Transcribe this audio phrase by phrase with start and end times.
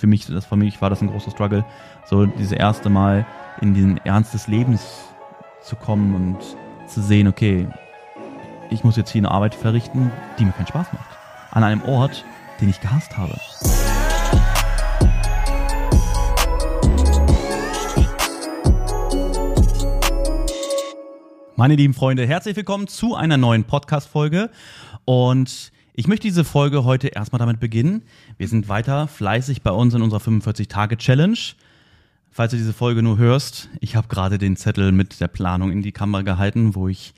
[0.00, 1.62] für mich, das für mich war das ein großer Struggle,
[2.06, 3.26] so dieses erste Mal
[3.60, 4.82] in den Ernst des Lebens
[5.60, 6.38] zu kommen und
[6.88, 7.68] zu sehen, okay,
[8.70, 11.18] ich muss jetzt hier eine Arbeit verrichten, die mir keinen Spaß macht.
[11.50, 12.24] An einem Ort,
[12.62, 13.36] den ich gehasst habe.
[21.56, 24.48] Meine lieben Freunde, herzlich willkommen zu einer neuen Podcast-Folge.
[25.04, 28.04] Und ich möchte diese Folge heute erstmal damit beginnen.
[28.38, 31.38] Wir sind weiter fleißig bei uns in unserer 45-Tage-Challenge.
[32.30, 35.82] Falls du diese Folge nur hörst, ich habe gerade den Zettel mit der Planung in
[35.82, 37.12] die Kamera gehalten, wo ich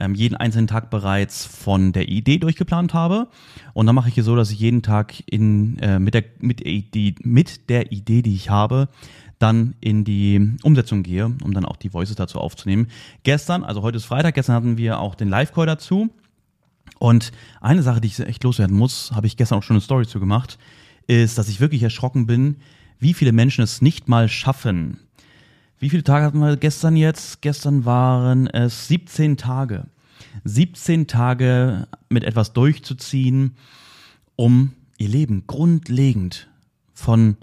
[0.00, 3.28] ähm, jeden einzelnen Tag bereits von der Idee durchgeplant habe.
[3.74, 6.60] Und dann mache ich es so, dass ich jeden Tag in, äh, mit, der, mit,
[6.60, 8.88] die, mit der Idee, die ich habe,
[9.40, 12.88] dann in die Umsetzung gehe, um dann auch die Voices dazu aufzunehmen.
[13.24, 16.08] Gestern, also heute ist Freitag, gestern hatten wir auch den Live-Call dazu.
[17.02, 20.06] Und eine Sache, die ich echt loswerden muss, habe ich gestern auch schon eine Story
[20.06, 20.56] zu gemacht,
[21.08, 22.58] ist, dass ich wirklich erschrocken bin,
[23.00, 25.00] wie viele Menschen es nicht mal schaffen.
[25.80, 27.42] Wie viele Tage hatten wir gestern jetzt?
[27.42, 29.88] Gestern waren es 17 Tage.
[30.44, 33.56] 17 Tage mit etwas durchzuziehen,
[34.36, 36.50] um ihr Leben grundlegend
[36.94, 37.36] von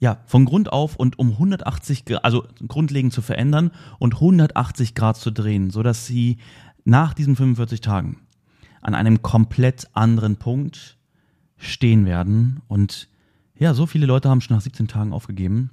[0.00, 5.18] ja, von Grund auf und um 180 Grad, also grundlegend zu verändern und 180 Grad
[5.18, 6.38] zu drehen, so dass sie
[6.86, 8.16] nach diesen 45 Tagen
[8.88, 10.96] an einem komplett anderen Punkt
[11.58, 12.62] stehen werden.
[12.68, 13.08] Und
[13.54, 15.70] ja, so viele Leute haben schon nach 17 Tagen aufgegeben.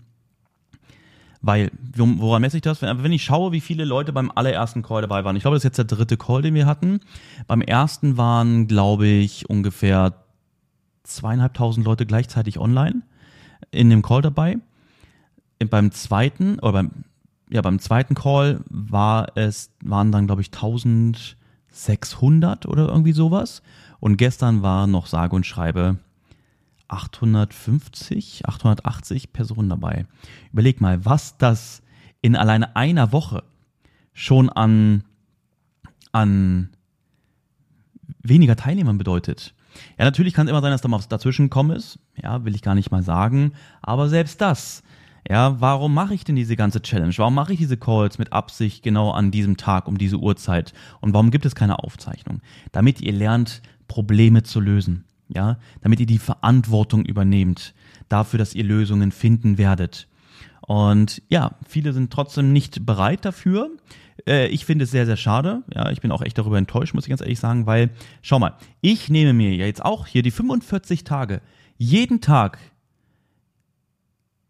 [1.42, 2.82] Weil, woran messe ich das?
[2.82, 5.36] Wenn ich schaue, wie viele Leute beim allerersten Call dabei waren.
[5.36, 7.00] Ich glaube, das ist jetzt der dritte Call, den wir hatten.
[7.48, 10.26] Beim ersten waren, glaube ich, ungefähr
[11.04, 13.04] zweieinhalbtausend Leute gleichzeitig online
[13.72, 14.58] in dem Call dabei.
[15.70, 16.92] Beim zweiten, oder beim,
[17.50, 20.52] ja, beim zweiten Call war es, waren dann, glaube ich,
[21.76, 23.62] 1600 oder irgendwie sowas.
[24.00, 25.98] Und gestern war noch sage und schreibe
[26.88, 30.06] 850, 880 Personen dabei.
[30.52, 31.82] Überleg mal, was das
[32.22, 33.44] in alleine einer Woche
[34.14, 35.04] schon an,
[36.12, 36.70] an
[38.22, 39.54] weniger Teilnehmern bedeutet.
[39.98, 42.00] Ja, natürlich kann es immer sein, dass da mal was dazwischen kommen ist.
[42.16, 43.54] Ja, will ich gar nicht mal sagen.
[43.82, 44.84] Aber selbst das.
[45.28, 47.14] Ja, warum mache ich denn diese ganze Challenge?
[47.18, 50.74] Warum mache ich diese Calls mit Absicht genau an diesem Tag um diese Uhrzeit?
[51.02, 52.42] Und warum gibt es keine Aufzeichnung?
[52.72, 55.06] Damit ihr lernt, Probleme zu lösen.
[55.28, 57.74] Ja, damit ihr die Verantwortung übernehmt
[58.10, 60.08] dafür, dass ihr Lösungen finden werdet.
[60.62, 63.72] Und ja, viele sind trotzdem nicht bereit dafür.
[64.28, 65.64] Äh, ich finde es sehr, sehr schade.
[65.74, 67.90] Ja, ich bin auch echt darüber enttäuscht, muss ich ganz ehrlich sagen, weil,
[68.22, 71.42] schau mal, ich nehme mir ja jetzt auch hier die 45 Tage,
[71.78, 72.60] jeden Tag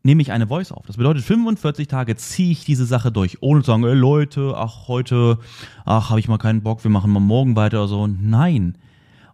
[0.06, 0.86] nehme ich eine Voice auf.
[0.86, 4.88] Das bedeutet, 45 Tage ziehe ich diese Sache durch, ohne zu sagen, ey Leute, ach,
[4.88, 5.40] heute,
[5.84, 8.06] ach, habe ich mal keinen Bock, wir machen mal morgen weiter oder so.
[8.08, 8.78] Nein.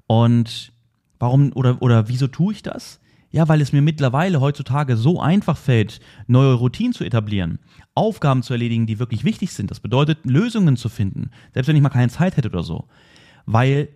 [0.08, 0.72] Und
[1.20, 3.02] warum oder, oder wieso tue ich das?
[3.32, 7.60] Ja, weil es mir mittlerweile heutzutage so einfach fällt, neue Routinen zu etablieren,
[7.94, 9.72] Aufgaben zu erledigen, die wirklich wichtig sind.
[9.72, 12.88] Das bedeutet, Lösungen zu finden, selbst wenn ich mal keine Zeit hätte oder so.
[13.46, 13.90] Weil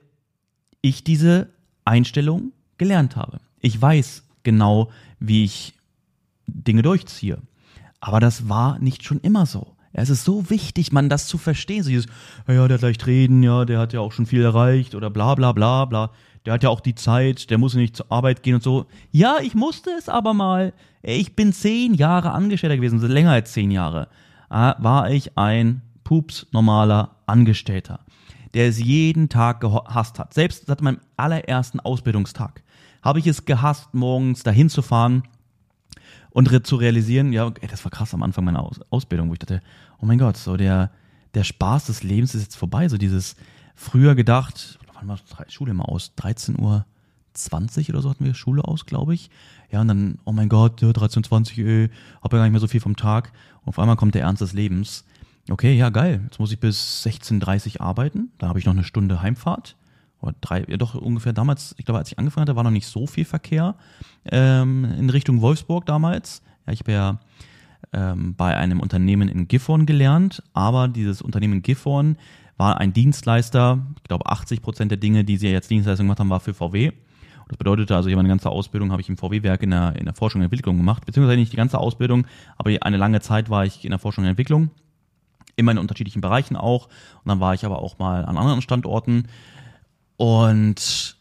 [0.81, 1.49] ich diese
[1.85, 3.39] Einstellung gelernt habe.
[3.61, 5.74] Ich weiß genau, wie ich
[6.47, 7.39] Dinge durchziehe.
[7.99, 9.75] Aber das war nicht schon immer so.
[9.93, 11.83] Es ist so wichtig, man das zu verstehen.
[11.83, 12.07] So dieses,
[12.47, 15.35] ja, der hat leicht reden, ja, der hat ja auch schon viel erreicht oder bla
[15.35, 16.11] bla bla bla
[16.45, 18.85] der hat ja auch die Zeit, der muss nicht zur Arbeit gehen und so.
[19.11, 20.73] Ja, ich musste es aber mal.
[21.01, 24.07] Ich bin zehn Jahre Angestellter gewesen, länger als zehn Jahre.
[24.49, 28.01] Ah, war ich ein pups normaler Angestellter,
[28.53, 30.33] der es jeden Tag gehasst hat.
[30.33, 32.61] Selbst seit meinem allerersten Ausbildungstag
[33.01, 35.23] habe ich es gehasst, morgens dahin zu fahren
[36.35, 39.39] und zu realisieren, ja, ey, das war krass am Anfang meiner Aus Ausbildung, wo ich
[39.39, 39.61] dachte,
[40.01, 40.91] oh mein Gott, so der,
[41.33, 42.89] der Spaß des Lebens ist jetzt vorbei.
[42.89, 43.37] So dieses
[43.73, 46.13] früher gedacht, wann war Schule immer aus?
[46.15, 46.85] 13 Uhr
[47.35, 49.29] 20 oder so hatten wir Schule aus, glaube ich.
[49.71, 51.89] Ja, und dann, oh mein Gott, 13.20 Uhr, ey,
[52.21, 53.31] hab ja gar nicht mehr so viel vom Tag.
[53.61, 55.05] Und auf einmal kommt der Ernst des Lebens.
[55.49, 56.19] Okay, ja, geil.
[56.25, 58.31] Jetzt muss ich bis 16.30 Uhr arbeiten.
[58.39, 59.77] Dann habe ich noch eine Stunde Heimfahrt.
[60.25, 62.87] Oder drei, ja doch ungefähr damals, ich glaube, als ich angefangen hatte, war noch nicht
[62.87, 63.75] so viel Verkehr
[64.29, 66.41] ähm, in Richtung Wolfsburg damals.
[66.65, 67.19] Ja, ich habe ja
[67.93, 72.17] ähm, bei einem Unternehmen in Gifhorn gelernt, aber dieses Unternehmen Gifhorn
[72.57, 73.85] war ein Dienstleister.
[73.97, 76.91] Ich glaube, 80 Prozent der Dinge, die sie jetzt Dienstleistung gemacht haben, war für VW.
[77.47, 80.15] Das bedeutete also, ich meine ganze Ausbildung habe ich im VW-Werk in der, in der
[80.15, 82.25] Forschung und Entwicklung gemacht, beziehungsweise nicht die ganze Ausbildung,
[82.57, 84.71] aber eine lange Zeit war ich in der Forschung und Entwicklung,
[85.55, 86.87] immer in unterschiedlichen Bereichen auch.
[86.87, 89.27] Und dann war ich aber auch mal an anderen Standorten.
[90.17, 91.17] Und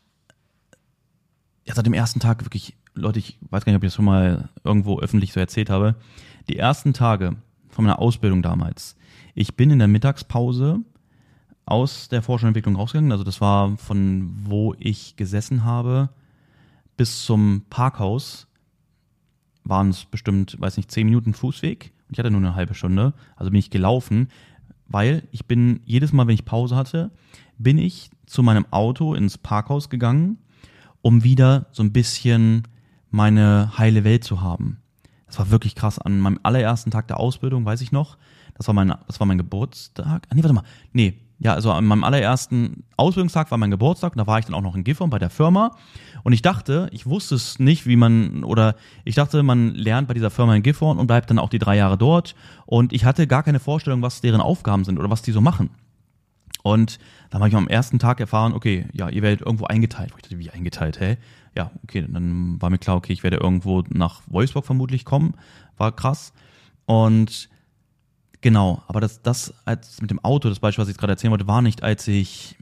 [1.64, 4.04] ja, seit dem ersten Tag wirklich, Leute, ich weiß gar nicht, ob ich das schon
[4.04, 5.96] mal irgendwo öffentlich so erzählt habe,
[6.48, 7.36] die ersten Tage
[7.68, 8.96] von meiner Ausbildung damals,
[9.34, 10.80] ich bin in der Mittagspause
[11.66, 13.12] aus der Forschung und Entwicklung rausgegangen.
[13.12, 16.10] Also das war von wo ich gesessen habe
[16.96, 18.46] bis zum Parkhaus
[19.64, 23.14] waren es bestimmt, weiß nicht, zehn Minuten Fußweg und ich hatte nur eine halbe Stunde.
[23.34, 24.28] Also bin ich gelaufen,
[24.86, 27.10] weil ich bin jedes Mal, wenn ich Pause hatte,
[27.58, 30.38] bin ich zu meinem Auto ins Parkhaus gegangen,
[31.02, 32.62] um wieder so ein bisschen
[33.10, 34.80] meine heile Welt zu haben.
[35.26, 35.98] Das war wirklich krass.
[35.98, 38.18] An meinem allerersten Tag der Ausbildung, weiß ich noch,
[38.56, 40.26] das war mein, das war mein Geburtstag.
[40.28, 40.64] Ah, nee, warte mal.
[40.92, 44.54] Nee, ja, also an meinem allerersten Ausbildungstag war mein Geburtstag und da war ich dann
[44.54, 45.76] auch noch in Gifhorn bei der Firma
[46.22, 50.14] und ich dachte, ich wusste es nicht, wie man, oder ich dachte, man lernt bei
[50.14, 52.34] dieser Firma in Gifhorn und bleibt dann auch die drei Jahre dort
[52.66, 55.70] und ich hatte gar keine Vorstellung, was deren Aufgaben sind oder was die so machen.
[56.64, 60.14] Und dann habe ich am ersten Tag erfahren, okay, ja, ihr werdet irgendwo eingeteilt.
[60.16, 61.18] Ich dachte, wie eingeteilt, hä?
[61.54, 65.34] Ja, okay, dann war mir klar, okay, ich werde irgendwo nach Wolfsburg vermutlich kommen.
[65.76, 66.32] War krass.
[66.86, 67.50] Und
[68.44, 71.46] Genau, aber das, das als mit dem Auto, das Beispiel, was ich gerade erzählen wollte,
[71.46, 72.58] war nicht, als ich,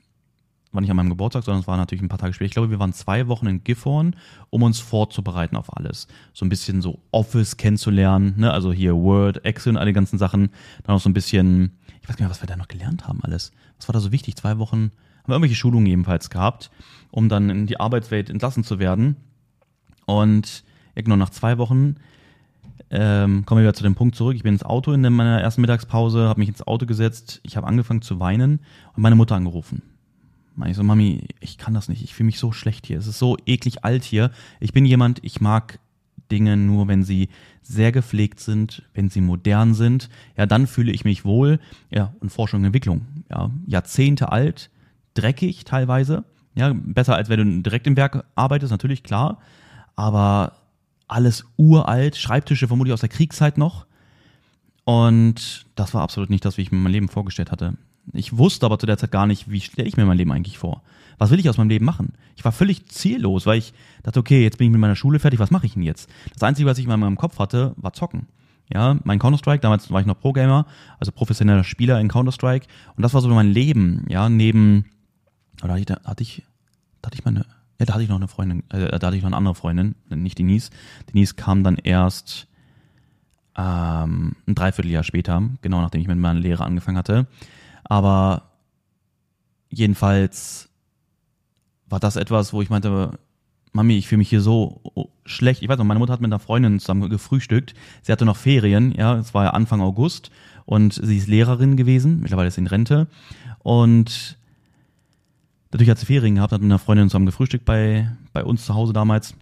[0.72, 2.46] war nicht an meinem Geburtstag, sondern es war natürlich ein paar Tage später.
[2.46, 4.16] Ich glaube, wir waren zwei Wochen in Gifhorn,
[4.50, 6.08] um uns vorzubereiten auf alles.
[6.32, 8.52] So ein bisschen so Office kennenzulernen, ne?
[8.52, 10.50] also hier Word, Excel und alle ganzen Sachen.
[10.84, 13.06] Dann auch so ein bisschen, ich weiß gar nicht mehr, was wir da noch gelernt
[13.06, 13.52] haben alles.
[13.78, 14.36] Was war da so wichtig?
[14.36, 14.76] Zwei Wochen
[15.22, 16.70] haben wir irgendwelche Schulungen ebenfalls gehabt,
[17.10, 19.16] um dann in die Arbeitswelt entlassen zu werden.
[20.06, 20.64] Und
[20.96, 21.96] ja, genau, nach zwei Wochen
[22.90, 24.36] ähm, kommen wir wieder zu dem Punkt zurück.
[24.36, 27.66] Ich bin ins Auto in meiner ersten Mittagspause, habe mich ins Auto gesetzt, ich habe
[27.66, 28.60] angefangen zu weinen
[28.94, 29.82] und meine Mutter angerufen.
[30.66, 33.18] Ich so, Mami, ich kann das nicht, ich fühle mich so schlecht hier, es ist
[33.18, 34.30] so eklig alt hier.
[34.60, 35.78] Ich bin jemand, ich mag
[36.30, 37.28] Dinge nur, wenn sie
[37.62, 40.08] sehr gepflegt sind, wenn sie modern sind.
[40.36, 41.60] Ja, dann fühle ich mich wohl.
[41.90, 43.06] Ja, und Forschung und Entwicklung.
[43.30, 44.70] Ja, Jahrzehnte alt,
[45.14, 46.24] dreckig teilweise.
[46.54, 49.38] Ja, besser als wenn du direkt im Werk arbeitest, natürlich klar.
[49.94, 50.54] Aber
[51.06, 53.86] alles uralt, Schreibtische vermutlich aus der Kriegszeit noch.
[54.84, 57.74] Und das war absolut nicht das, wie ich mir mein Leben vorgestellt hatte.
[58.12, 60.58] Ich wusste aber zu der Zeit gar nicht, wie stelle ich mir mein Leben eigentlich
[60.58, 60.82] vor?
[61.18, 62.14] Was will ich aus meinem Leben machen?
[62.36, 63.72] Ich war völlig ziellos, weil ich
[64.02, 66.10] dachte, okay, jetzt bin ich mit meiner Schule fertig, was mache ich denn jetzt?
[66.32, 68.26] Das Einzige, was ich in meinem Kopf hatte, war zocken.
[68.72, 70.66] Ja, mein Counter-Strike, damals war ich noch Pro-Gamer,
[70.98, 72.66] also professioneller Spieler in Counter-Strike.
[72.96, 74.86] Und das war so mein Leben, ja, neben,
[75.62, 76.42] oder hatte ich, hatte ich,
[77.04, 77.44] hatte ich meine,
[77.78, 79.94] ja, da hatte ich noch eine Freundin, äh, da hatte ich noch eine andere Freundin,
[80.08, 80.70] nicht Denise.
[81.12, 82.46] Denise kam dann erst
[83.56, 87.26] ähm, ein Dreivierteljahr später, genau nachdem ich mit meiner Lehre angefangen hatte.
[87.84, 88.50] Aber
[89.70, 90.68] jedenfalls
[91.86, 93.18] war das etwas, wo ich meinte,
[93.72, 94.80] Mami, ich fühle mich hier so
[95.24, 95.62] schlecht.
[95.62, 97.74] Ich weiß noch, meine Mutter hat mit einer Freundin zusammen gefrühstückt.
[98.02, 100.30] Sie hatte noch Ferien, ja, es war Anfang August
[100.66, 103.08] und sie ist Lehrerin gewesen, mittlerweile ist sie in Rente.
[103.60, 104.36] Und
[105.72, 108.74] Natürlich hat sie Ferien gehabt, hat mit einer Freundin zusammen gefrühstückt bei, bei uns zu
[108.74, 109.34] Hause damals.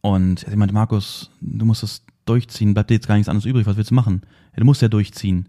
[0.00, 3.66] Und sie meinte, Markus, du musst das durchziehen, bleibt dir jetzt gar nichts anderes übrig,
[3.66, 4.22] was willst du machen?
[4.56, 5.46] Du musst ja durchziehen.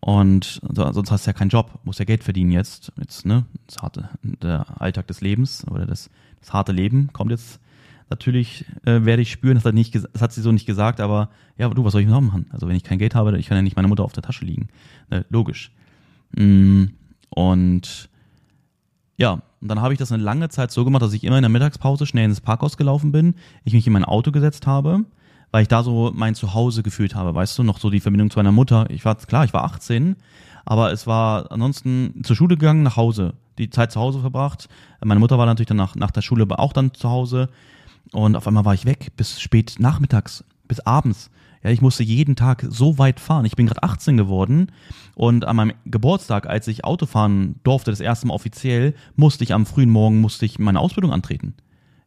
[0.00, 2.92] Und sonst hast du ja keinen Job, musst ja Geld verdienen jetzt.
[2.98, 3.46] Jetzt, ne?
[3.66, 6.10] Das harte, der Alltag des Lebens oder das,
[6.40, 7.60] das harte Leben kommt jetzt
[8.08, 9.54] natürlich, äh, werde ich spüren.
[9.54, 12.08] Das hat, nicht, das hat sie so nicht gesagt, aber ja, du, was soll ich
[12.08, 12.46] noch machen?
[12.50, 14.44] Also wenn ich kein Geld habe, ich kann ja nicht meine Mutter auf der Tasche
[14.44, 14.68] liegen.
[15.10, 15.72] Ne, logisch.
[16.36, 16.84] Mm,
[17.30, 18.08] und
[19.16, 21.42] ja, und dann habe ich das eine lange Zeit so gemacht, dass ich immer in
[21.42, 23.34] der Mittagspause schnell ins Parkhaus gelaufen bin,
[23.64, 25.04] ich mich in mein Auto gesetzt habe,
[25.52, 28.38] weil ich da so mein Zuhause gefühlt habe, weißt du, noch so die Verbindung zu
[28.38, 28.86] meiner Mutter.
[28.90, 30.16] Ich war, klar, ich war 18,
[30.64, 34.68] aber es war ansonsten zur Schule gegangen, nach Hause, die Zeit zu Hause verbracht.
[35.02, 37.48] Meine Mutter war natürlich dann nach, nach der Schule auch dann zu Hause
[38.12, 41.30] und auf einmal war ich weg bis spät nachmittags, bis abends.
[41.62, 43.44] Ja, ich musste jeden Tag so weit fahren.
[43.44, 44.70] Ich bin gerade 18 geworden
[45.14, 49.52] und an meinem Geburtstag, als ich Auto fahren durfte, das erste Mal offiziell, musste ich
[49.52, 51.54] am frühen Morgen musste ich meine Ausbildung antreten.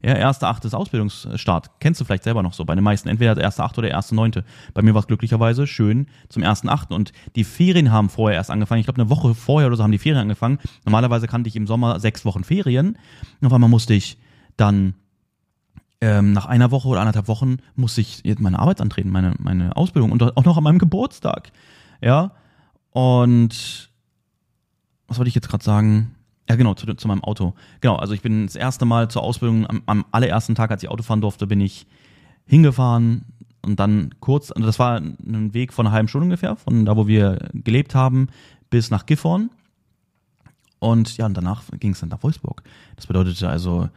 [0.01, 1.71] Ja, erste achte ist Ausbildungsstart.
[1.81, 3.09] Kennst du vielleicht selber noch so bei den meisten.
[3.09, 4.45] Entweder der erste achte oder der erste neunte.
[4.73, 6.93] Bei mir war es glücklicherweise schön zum ersten achten.
[6.93, 8.79] Und die Ferien haben vorher erst angefangen.
[8.79, 10.59] Ich glaube, eine Woche vorher oder so haben die Ferien angefangen.
[10.85, 12.97] Normalerweise kannte ich im Sommer sechs Wochen Ferien.
[13.43, 14.17] Auf einmal musste ich
[14.55, 14.93] dann
[15.99, 20.13] ähm, nach einer Woche oder anderthalb Wochen musste ich meine Arbeit antreten, meine, meine Ausbildung
[20.13, 21.51] und auch noch an meinem Geburtstag.
[22.01, 22.31] Ja.
[22.91, 23.89] Und
[25.07, 26.15] was wollte ich jetzt gerade sagen?
[26.49, 27.53] Ja, genau, zu, zu, meinem Auto.
[27.79, 30.89] Genau, also ich bin das erste Mal zur Ausbildung, am, am allerersten Tag, als ich
[30.89, 31.85] Auto fahren durfte, bin ich
[32.45, 33.25] hingefahren
[33.61, 36.97] und dann kurz, also das war ein Weg von einer halben Stunde ungefähr, von da,
[36.97, 38.29] wo wir gelebt haben,
[38.71, 39.51] bis nach Gifhorn.
[40.79, 42.63] Und ja, und danach ging es dann nach Wolfsburg.
[42.95, 43.89] Das bedeutete also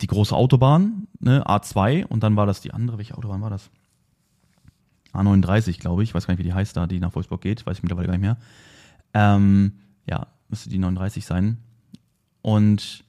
[0.00, 3.68] die große Autobahn, ne, A2, und dann war das die andere, welche Autobahn war das?
[5.12, 7.78] A39, glaube ich, weiß gar nicht, wie die heißt da, die nach Wolfsburg geht, weiß
[7.78, 8.36] ich mittlerweile gar nicht mehr.
[9.12, 9.72] Ähm,
[10.06, 11.58] ja, müsste die 39 sein.
[12.48, 13.04] Und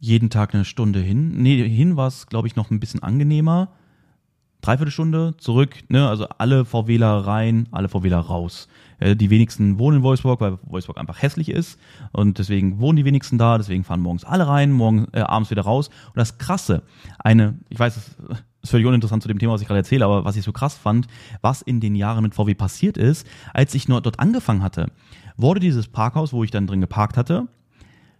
[0.00, 1.40] jeden Tag eine Stunde hin.
[1.42, 3.68] Nee, hin war es, glaube ich, noch ein bisschen angenehmer.
[4.62, 8.66] Dreiviertelstunde zurück, ne, also alle VWler rein, alle VWler raus.
[8.98, 11.78] Äh, die wenigsten wohnen in Wolfsburg, weil Wolfsburg einfach hässlich ist
[12.10, 15.62] und deswegen wohnen die wenigsten da, deswegen fahren morgens alle rein, morgen, äh, abends wieder
[15.62, 15.86] raus.
[16.08, 16.82] Und das Krasse,
[17.20, 18.08] eine, ich weiß, es
[18.62, 20.74] ist völlig uninteressant zu dem Thema, was ich gerade erzähle, aber was ich so krass
[20.74, 21.06] fand,
[21.42, 24.90] was in den Jahren mit VW passiert ist, als ich dort angefangen hatte,
[25.36, 27.46] wurde dieses Parkhaus, wo ich dann drin geparkt hatte,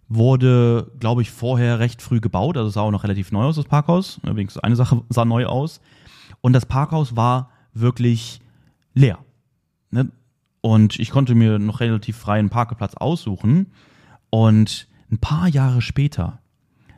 [0.08, 3.64] wurde, glaube ich, vorher recht früh gebaut, also sah auch noch relativ neu aus, das
[3.64, 4.20] Parkhaus.
[4.22, 5.80] Übrigens, eine Sache sah neu aus.
[6.40, 8.40] Und das Parkhaus war wirklich
[8.94, 9.18] leer.
[9.90, 10.10] Ne?
[10.60, 13.72] Und ich konnte mir noch relativ freien Parkplatz aussuchen.
[14.30, 16.40] Und ein paar Jahre später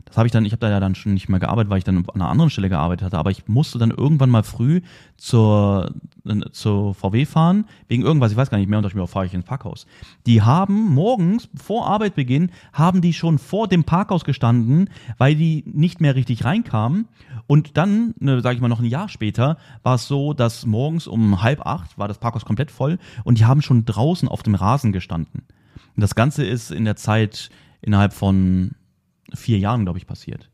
[0.08, 1.84] das habe ich dann, ich habe da ja dann schon nicht mehr gearbeitet, weil ich
[1.84, 4.80] dann an einer anderen Stelle gearbeitet hatte, aber ich musste dann irgendwann mal früh
[5.16, 5.92] zur,
[6.52, 9.34] zur VW fahren, wegen irgendwas, ich weiß gar nicht mehr, und dachte mir, fahre ich
[9.34, 9.86] ins Parkhaus.
[10.26, 14.88] Die haben morgens, vor Arbeitbeginn, haben die schon vor dem Parkhaus gestanden,
[15.18, 17.08] weil die nicht mehr richtig reinkamen.
[17.46, 21.06] Und dann, ne, sage ich mal noch ein Jahr später, war es so, dass morgens
[21.06, 24.54] um halb acht war das Parkhaus komplett voll und die haben schon draußen auf dem
[24.54, 25.42] Rasen gestanden.
[25.96, 27.50] Und das Ganze ist in der Zeit
[27.80, 28.72] innerhalb von
[29.34, 30.50] vier Jahren, glaube ich, passiert.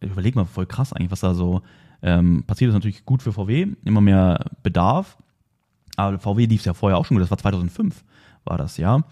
[0.00, 1.62] Überleg mal, voll krass eigentlich, was da so
[2.02, 2.74] ähm, passiert ist.
[2.74, 5.16] Natürlich gut für VW, immer mehr Bedarf.
[5.96, 7.22] Aber VW lief es ja vorher auch schon gut.
[7.22, 8.04] Das war 2005,
[8.44, 9.04] war das, ja.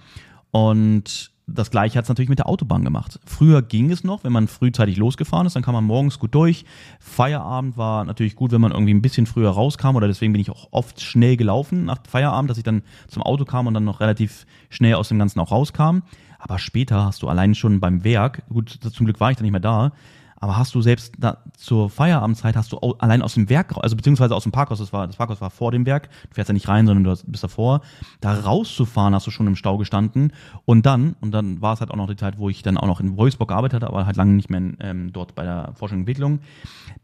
[0.50, 3.18] Und das gleiche hat es natürlich mit der Autobahn gemacht.
[3.24, 6.64] Früher ging es noch, wenn man frühzeitig losgefahren ist, dann kam man morgens gut durch.
[7.00, 10.50] Feierabend war natürlich gut, wenn man irgendwie ein bisschen früher rauskam oder deswegen bin ich
[10.50, 14.00] auch oft schnell gelaufen nach Feierabend, dass ich dann zum Auto kam und dann noch
[14.00, 16.02] relativ schnell aus dem Ganzen auch rauskam.
[16.42, 19.52] Aber später hast du allein schon beim Werk, gut, zum Glück war ich da nicht
[19.52, 19.92] mehr da,
[20.34, 24.34] aber hast du selbst da, zur Feierabendzeit hast du allein aus dem Werk, also beziehungsweise
[24.34, 26.66] aus dem Parkhaus, das war, das Parkhaus war vor dem Werk, du fährst ja nicht
[26.66, 27.80] rein, sondern du bist davor,
[28.20, 30.32] da rauszufahren hast du schon im Stau gestanden
[30.64, 32.88] und dann, und dann war es halt auch noch die Zeit, wo ich dann auch
[32.88, 35.98] noch in Wolfsburg gearbeitet hatte, aber halt lange nicht mehr ähm, dort bei der Forschung
[35.98, 36.40] und Entwicklung.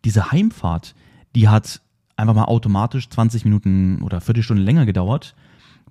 [0.05, 0.97] Diese Heimfahrt,
[1.37, 1.81] die hat
[2.17, 5.37] einfach mal automatisch 20 Minuten oder Viertelstunde länger gedauert,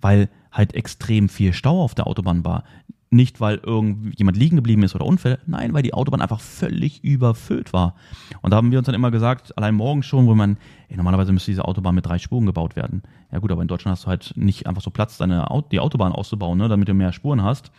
[0.01, 2.63] weil halt extrem viel Stau auf der Autobahn war.
[3.09, 7.71] Nicht, weil irgendjemand liegen geblieben ist oder Unfälle, nein, weil die Autobahn einfach völlig überfüllt
[7.71, 7.95] war.
[8.41, 10.57] Und da haben wir uns dann immer gesagt, allein morgens schon, wo man,
[10.89, 13.03] ey, normalerweise müsste diese Autobahn mit drei Spuren gebaut werden.
[13.31, 16.11] Ja gut, aber in Deutschland hast du halt nicht einfach so Platz, deine die Autobahn
[16.11, 17.71] auszubauen, ne, damit du mehr Spuren hast.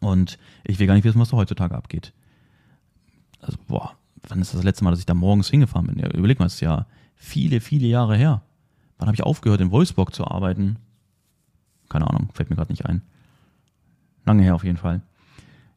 [0.00, 2.12] Und ich will gar nicht wissen, was da heutzutage abgeht.
[3.40, 3.92] Also, boah,
[4.28, 5.98] wann ist das letzte Mal, dass ich da morgens hingefahren bin?
[5.98, 8.42] Ja, überleg mal, es ist ja viele, viele Jahre her.
[8.98, 10.76] Wann habe ich aufgehört, in Wolfsburg zu arbeiten?
[11.88, 13.02] Keine Ahnung, fällt mir gerade nicht ein.
[14.24, 15.02] Lange her auf jeden Fall.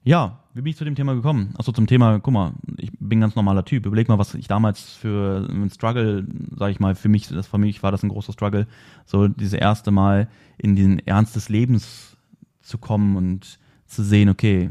[0.04, 1.54] Ja, wie bin ich zu dem Thema gekommen?
[1.58, 3.86] Achso, zum Thema, guck mal, ich bin ein ganz normaler Typ.
[3.86, 7.58] Überleg mal, was ich damals für ein Struggle, sag ich mal, für mich, das für
[7.58, 8.68] mich war das ein großer Struggle,
[9.06, 12.16] so diese erste Mal in den Ernst des Lebens
[12.62, 14.70] zu kommen und zu sehen, okay,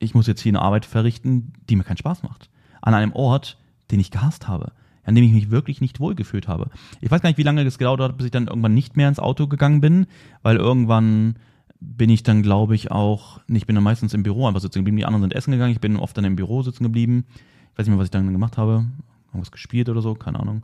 [0.00, 2.50] ich muss jetzt hier eine Arbeit verrichten, die mir keinen Spaß macht.
[2.82, 3.56] An einem Ort,
[3.90, 4.72] den ich gehasst habe,
[5.04, 6.70] an dem ich mich wirklich nicht wohlgefühlt habe.
[7.00, 9.08] Ich weiß gar nicht, wie lange das gedauert hat, bis ich dann irgendwann nicht mehr
[9.08, 10.06] ins Auto gegangen bin,
[10.42, 11.36] weil irgendwann
[11.96, 14.96] bin ich dann, glaube ich, auch, ich bin dann meistens im Büro einfach sitzen geblieben.
[14.96, 15.72] Die anderen sind essen gegangen.
[15.72, 17.24] Ich bin oft dann im Büro sitzen geblieben.
[17.72, 18.86] Ich weiß nicht mehr, was ich dann gemacht habe.
[19.28, 20.62] Irgendwas gespielt oder so, keine Ahnung.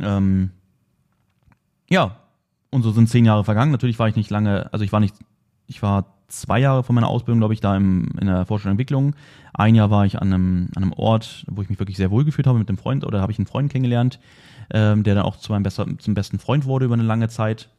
[0.00, 0.50] Ähm,
[1.88, 2.16] ja,
[2.70, 3.72] und so sind zehn Jahre vergangen.
[3.72, 5.14] Natürlich war ich nicht lange, also ich war nicht,
[5.66, 8.72] ich war zwei Jahre von meiner Ausbildung, glaube ich, da im, in der Forschung und
[8.72, 9.16] Entwicklung.
[9.54, 12.24] Ein Jahr war ich an einem, an einem Ort, wo ich mich wirklich sehr wohl
[12.24, 14.20] gefühlt habe mit einem Freund, oder habe ich einen Freund kennengelernt,
[14.70, 17.70] ähm, der dann auch zu meinem bester, zum besten Freund wurde über eine lange Zeit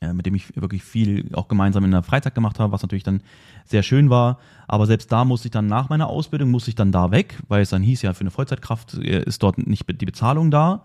[0.00, 3.22] mit dem ich wirklich viel auch gemeinsam in der Freizeit gemacht habe, was natürlich dann
[3.64, 4.38] sehr schön war.
[4.66, 7.62] Aber selbst da musste ich dann nach meiner Ausbildung, musste ich dann da weg, weil
[7.62, 10.84] es dann hieß ja, für eine Vollzeitkraft äh, ist dort nicht die Bezahlung da.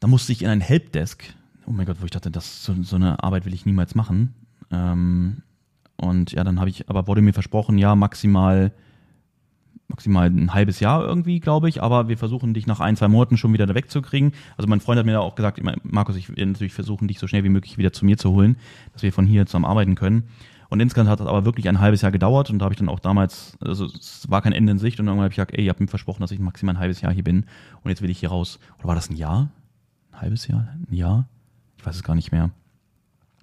[0.00, 1.24] Da musste ich in ein Helpdesk.
[1.66, 4.34] Oh mein Gott, wo ich dachte, das so, so eine Arbeit will ich niemals machen.
[4.70, 5.42] Ähm,
[5.96, 8.72] und ja, dann habe ich, aber wurde mir versprochen, ja, maximal
[9.88, 13.36] maximal ein halbes Jahr irgendwie, glaube ich, aber wir versuchen dich nach ein, zwei Monaten
[13.36, 14.32] schon wieder da wegzukriegen.
[14.56, 17.26] Also mein Freund hat mir da auch gesagt, Markus, ich will natürlich versuchen, dich so
[17.26, 18.56] schnell wie möglich wieder zu mir zu holen,
[18.92, 20.24] dass wir von hier zusammen arbeiten können.
[20.68, 22.90] Und insgesamt hat das aber wirklich ein halbes Jahr gedauert und da habe ich dann
[22.90, 25.64] auch damals, also es war kein Ende in Sicht und irgendwann habe ich gesagt, ey,
[25.64, 27.46] ihr habt mir versprochen, dass ich maximal ein halbes Jahr hier bin
[27.82, 28.58] und jetzt will ich hier raus.
[28.78, 29.48] Oder war das ein Jahr?
[30.12, 30.68] Ein halbes Jahr?
[30.90, 31.26] Ein Jahr?
[31.78, 32.50] Ich weiß es gar nicht mehr.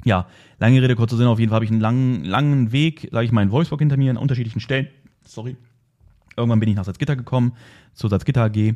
[0.04, 0.28] Ja,
[0.60, 3.32] lange Rede, kurzer Sinn, auf jeden Fall habe ich einen langen, langen Weg, sage ich
[3.32, 4.88] mal, in Wolfsburg hinter mir an unterschiedlichen Stellen.
[5.24, 5.58] Sorry
[6.38, 7.54] Irgendwann bin ich nach Salzgitter gekommen,
[7.94, 8.76] zur Salzgitter AG.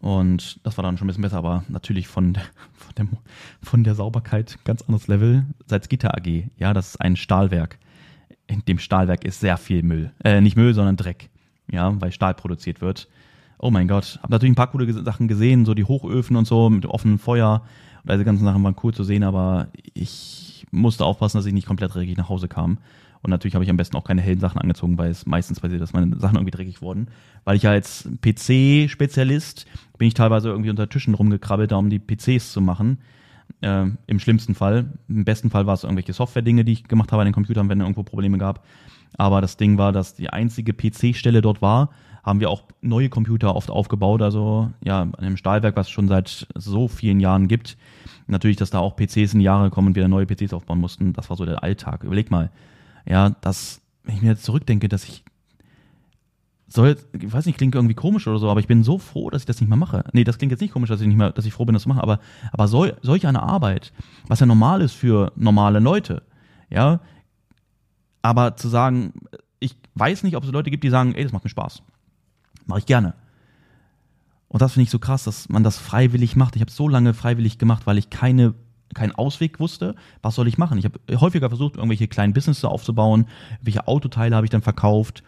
[0.00, 2.42] Und das war dann schon ein bisschen besser, aber natürlich von der,
[2.74, 3.06] von der,
[3.62, 5.46] von der Sauberkeit ganz anderes Level.
[5.66, 7.78] Salzgitter AG, ja, das ist ein Stahlwerk.
[8.46, 10.12] In dem Stahlwerk ist sehr viel Müll.
[10.22, 11.30] Äh, nicht Müll, sondern Dreck.
[11.70, 13.08] Ja, weil Stahl produziert wird.
[13.58, 14.18] Oh mein Gott.
[14.22, 17.62] Hab natürlich ein paar coole Sachen gesehen, so die Hochöfen und so mit offenem Feuer.
[18.02, 21.66] Und diese ganzen Sachen waren cool zu sehen, aber ich musste aufpassen, dass ich nicht
[21.66, 22.78] komplett dreckig nach Hause kam.
[23.24, 25.80] Und natürlich habe ich am besten auch keine hellen Sachen angezogen, weil es meistens passiert,
[25.80, 27.08] dass meine Sachen irgendwie dreckig wurden.
[27.44, 29.64] Weil ich als PC-Spezialist
[29.96, 32.98] bin ich teilweise irgendwie unter Tischen rumgekrabbelt, da um die PCs zu machen.
[33.62, 34.92] Äh, Im schlimmsten Fall.
[35.08, 37.80] Im besten Fall war es irgendwelche Software-Dinge, die ich gemacht habe an den Computern, wenn
[37.80, 38.62] es irgendwo Probleme gab.
[39.16, 41.90] Aber das Ding war, dass die einzige PC-Stelle dort war,
[42.22, 44.20] haben wir auch neue Computer oft aufgebaut.
[44.20, 47.78] Also ja, an einem Stahlwerk, was es schon seit so vielen Jahren gibt.
[48.26, 51.14] Natürlich, dass da auch PCs in Jahre kommen und wieder neue PCs aufbauen mussten.
[51.14, 52.04] Das war so der Alltag.
[52.04, 52.50] Überleg mal,
[53.06, 55.24] ja, dass, wenn ich mir jetzt zurückdenke, dass ich
[56.66, 59.42] soll, ich weiß nicht, klingt irgendwie komisch oder so, aber ich bin so froh, dass
[59.42, 60.04] ich das nicht mehr mache.
[60.12, 61.84] Nee, das klingt jetzt nicht komisch, dass ich nicht mehr, dass ich froh bin, das
[61.84, 62.18] zu machen, aber,
[62.52, 63.92] aber so, solch eine Arbeit,
[64.26, 66.22] was ja normal ist für normale Leute,
[66.70, 67.00] ja,
[68.22, 69.12] aber zu sagen,
[69.60, 71.82] ich weiß nicht, ob es Leute gibt, die sagen, ey, das macht mir Spaß.
[72.66, 73.14] Mache ich gerne.
[74.48, 76.56] Und das finde ich so krass, dass man das freiwillig macht.
[76.56, 78.54] Ich habe so lange freiwillig gemacht, weil ich keine
[78.94, 79.94] keinen Ausweg wusste.
[80.22, 80.78] Was soll ich machen?
[80.78, 83.26] Ich habe häufiger versucht, irgendwelche kleinen Businesses aufzubauen.
[83.60, 85.22] Welche Autoteile habe ich dann verkauft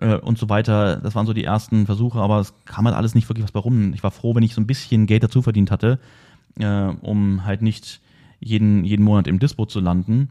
[0.00, 0.96] äh, und so weiter.
[0.96, 3.60] Das waren so die ersten Versuche, aber es kam halt alles nicht wirklich was bei
[3.60, 3.92] rum.
[3.94, 5.98] Ich war froh, wenn ich so ein bisschen Geld dazu verdient hatte,
[6.58, 8.00] äh, um halt nicht
[8.40, 10.30] jeden, jeden Monat im Dispo zu landen.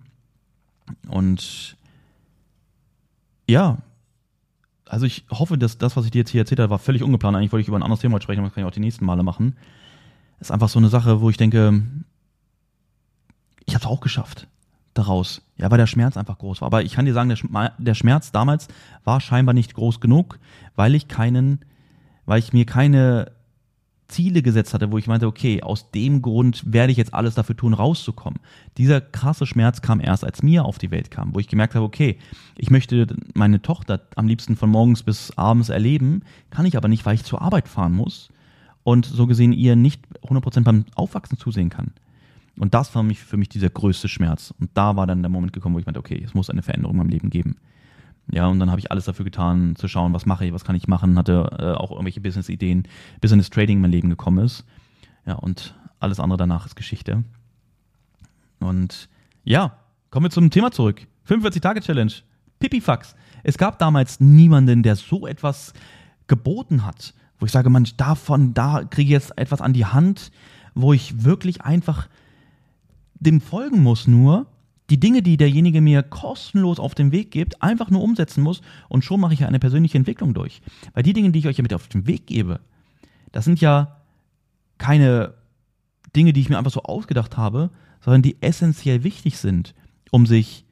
[1.07, 1.75] Und
[3.49, 3.77] ja,
[4.85, 7.35] also ich hoffe, dass das, was ich dir jetzt hier erzählt habe, war völlig ungeplant.
[7.35, 9.05] Eigentlich wollte ich über ein anderes Thema sprechen, aber das kann ich auch die nächsten
[9.05, 9.55] Male machen.
[10.39, 11.83] Das ist einfach so eine Sache, wo ich denke,
[13.67, 14.47] ich habe es auch geschafft
[14.93, 15.41] daraus.
[15.57, 16.67] Ja, weil der Schmerz einfach groß war.
[16.67, 17.33] Aber ich kann dir sagen,
[17.77, 18.67] der, Schmerz damals
[19.03, 20.39] war scheinbar nicht groß genug,
[20.75, 21.59] weil ich keinen,
[22.25, 23.31] weil ich mir keine
[24.07, 27.57] Ziele gesetzt hatte, wo ich meinte, okay, aus dem Grund werde ich jetzt alles dafür
[27.57, 28.39] tun, rauszukommen.
[28.77, 31.85] Dieser krasse Schmerz kam erst, als mir auf die Welt kam, wo ich gemerkt habe,
[31.85, 32.17] okay,
[32.57, 37.05] ich möchte meine Tochter am liebsten von morgens bis abends erleben, kann ich aber nicht,
[37.05, 38.29] weil ich zur Arbeit fahren muss
[38.83, 41.91] und so gesehen ihr nicht 100% beim Aufwachsen zusehen kann.
[42.59, 44.53] Und das war mich, für mich dieser größte Schmerz.
[44.59, 46.95] Und da war dann der Moment gekommen, wo ich meinte, okay, es muss eine Veränderung
[46.95, 47.57] in meinem Leben geben.
[48.31, 50.75] Ja, und dann habe ich alles dafür getan, zu schauen, was mache ich, was kann
[50.75, 52.87] ich machen, hatte äh, auch irgendwelche Business-Ideen,
[53.21, 54.65] bis dann das Trading in mein Leben gekommen ist.
[55.25, 57.23] Ja, und alles andere danach ist Geschichte.
[58.59, 59.07] Und
[59.43, 59.77] ja,
[60.09, 61.07] kommen wir zum Thema zurück.
[61.29, 62.13] 45-Tage-Challenge.
[62.59, 63.15] Pipifax.
[63.43, 65.73] Es gab damals niemanden, der so etwas
[66.27, 70.31] geboten hat, wo ich sage, man, davon, da kriege ich jetzt etwas an die Hand,
[70.73, 72.07] wo ich wirklich einfach
[73.27, 74.47] dem folgen muss nur
[74.89, 79.03] die Dinge, die derjenige mir kostenlos auf den Weg gibt, einfach nur umsetzen muss und
[79.03, 80.61] schon mache ich ja eine persönliche Entwicklung durch.
[80.93, 82.61] Weil die Dinge, die ich euch ja mit auf den Weg gebe,
[83.33, 83.97] das sind ja
[84.77, 85.33] keine
[86.15, 89.75] Dinge, die ich mir einfach so ausgedacht habe, sondern die essentiell wichtig sind,
[90.09, 90.63] um sich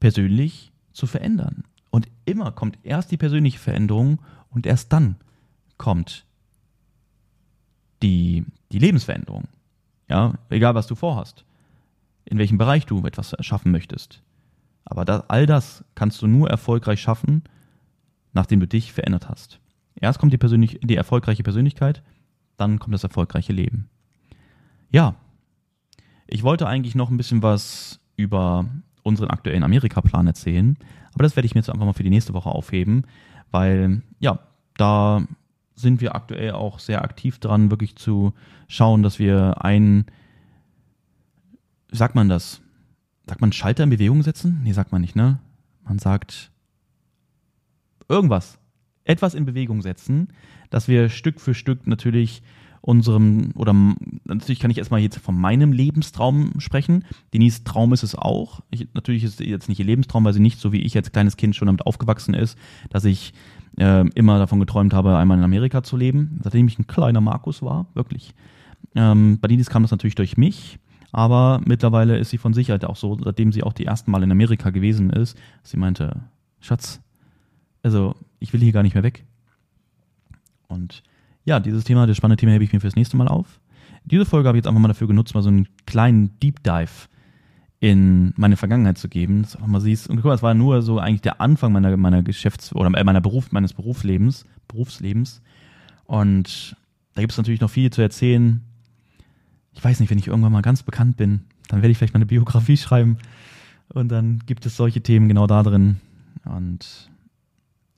[0.00, 1.62] persönlich zu verändern.
[1.90, 4.18] Und immer kommt erst die persönliche Veränderung
[4.50, 5.14] und erst dann
[5.76, 6.26] kommt
[8.02, 9.44] die, die Lebensveränderung.
[10.08, 11.44] Ja, egal was du vorhast
[12.30, 14.22] in welchem Bereich du etwas schaffen möchtest.
[14.84, 17.42] Aber das, all das kannst du nur erfolgreich schaffen,
[18.32, 19.60] nachdem du dich verändert hast.
[20.00, 22.02] Erst kommt die, persönlich, die erfolgreiche Persönlichkeit,
[22.56, 23.88] dann kommt das erfolgreiche Leben.
[24.90, 25.14] Ja,
[26.26, 28.66] ich wollte eigentlich noch ein bisschen was über
[29.02, 30.76] unseren aktuellen Amerika-Plan erzählen,
[31.14, 33.04] aber das werde ich mir jetzt einfach mal für die nächste Woche aufheben,
[33.50, 34.38] weil ja,
[34.76, 35.26] da
[35.74, 38.34] sind wir aktuell auch sehr aktiv dran, wirklich zu
[38.66, 40.06] schauen, dass wir einen
[41.90, 42.60] sagt man das?
[43.26, 44.60] Sagt man Schalter in Bewegung setzen?
[44.64, 45.38] Nee, sagt man nicht, ne?
[45.84, 46.50] Man sagt
[48.08, 48.58] irgendwas.
[49.04, 50.28] Etwas in Bewegung setzen,
[50.70, 52.42] dass wir Stück für Stück natürlich
[52.80, 53.74] unserem, oder
[54.24, 57.04] natürlich kann ich erstmal jetzt von meinem Lebenstraum sprechen.
[57.34, 58.60] Denise Traum ist es auch.
[58.70, 61.12] Ich, natürlich ist es jetzt nicht ihr Lebenstraum, weil sie nicht so wie ich als
[61.12, 62.56] kleines Kind schon damit aufgewachsen ist,
[62.90, 63.32] dass ich
[63.78, 67.62] äh, immer davon geträumt habe, einmal in Amerika zu leben, seitdem ich ein kleiner Markus
[67.62, 68.34] war, wirklich.
[68.94, 70.78] Ähm, bei Denise kam das natürlich durch mich.
[71.12, 74.30] Aber mittlerweile ist sie von Sicherheit auch so, seitdem sie auch die ersten Mal in
[74.30, 76.22] Amerika gewesen ist, sie meinte,
[76.60, 77.00] Schatz,
[77.82, 79.24] also ich will hier gar nicht mehr weg.
[80.68, 81.02] Und
[81.44, 83.60] ja, dieses Thema, das spannende Thema hebe ich mir fürs nächste Mal auf.
[84.04, 87.08] Diese Folge habe ich jetzt einfach mal dafür genutzt, mal so einen kleinen Deep Dive
[87.80, 90.08] in meine Vergangenheit zu geben, dass du einfach mal siehst.
[90.10, 93.20] Und guck mal, es war nur so eigentlich der Anfang meiner, meiner Geschäfts- oder meiner
[93.20, 95.40] Beruf, meines Berufslebens, Berufslebens.
[96.04, 96.76] Und
[97.14, 98.62] da gibt es natürlich noch viel zu erzählen,
[99.72, 102.18] ich weiß nicht, wenn ich irgendwann mal ganz bekannt bin, dann werde ich vielleicht mal
[102.18, 103.18] eine Biografie schreiben
[103.88, 105.96] und dann gibt es solche Themen genau da drin.
[106.44, 107.10] Und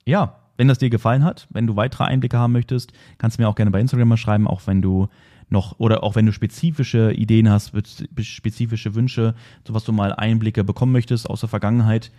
[0.04, 3.48] ja, wenn das dir gefallen hat, wenn du weitere Einblicke haben möchtest, kannst du mir
[3.48, 5.08] auch gerne bei Instagram mal schreiben, auch wenn du
[5.48, 7.72] noch oder auch wenn du spezifische Ideen hast,
[8.20, 9.34] spezifische Wünsche,
[9.66, 12.12] so was du mal Einblicke bekommen möchtest aus der Vergangenheit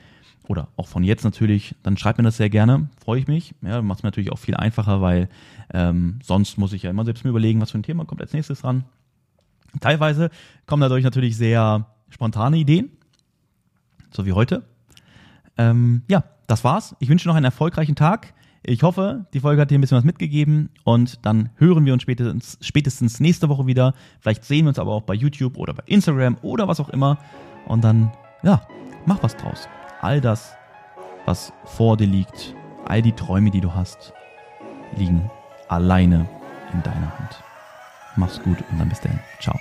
[0.47, 3.53] oder auch von jetzt natürlich, dann schreib mir das sehr gerne, freue ich mich.
[3.61, 5.29] Ja, macht es mir natürlich auch viel einfacher, weil
[5.73, 8.33] ähm, sonst muss ich ja immer selbst mir überlegen, was für ein Thema kommt als
[8.33, 8.83] nächstes ran.
[9.79, 10.29] Teilweise
[10.65, 12.91] kommen dadurch natürlich sehr spontane Ideen,
[14.11, 14.63] so wie heute.
[15.57, 16.95] Ähm, ja, das war's.
[16.99, 18.33] Ich wünsche noch einen erfolgreichen Tag.
[18.63, 22.03] Ich hoffe, die Folge hat dir ein bisschen was mitgegeben und dann hören wir uns
[22.03, 23.93] spätestens, spätestens nächste Woche wieder.
[24.19, 27.17] Vielleicht sehen wir uns aber auch bei YouTube oder bei Instagram oder was auch immer.
[27.65, 28.11] Und dann,
[28.43, 28.61] ja,
[29.05, 29.67] mach was draus.
[30.01, 30.53] All das,
[31.25, 32.55] was vor dir liegt,
[32.85, 34.13] all die Träume, die du hast,
[34.95, 35.31] liegen
[35.67, 36.29] alleine
[36.73, 37.50] in deiner Hand.
[38.15, 39.19] Mach's gut und dann bis dann.
[39.39, 39.59] Ciao.